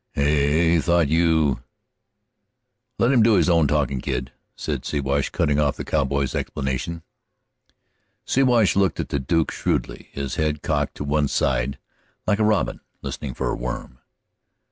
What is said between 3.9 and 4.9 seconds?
kid," said